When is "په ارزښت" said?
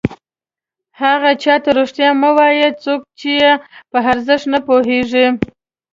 3.91-4.45